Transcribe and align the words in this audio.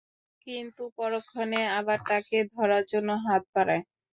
কিন্তু 0.47 0.83
পরক্ষণে 0.97 1.61
আবার 1.79 1.99
তাকে 2.07 2.37
ধরার 2.53 2.83
জন্যে 2.91 3.15
হাত 3.25 3.43
বাড়ায়। 3.53 3.83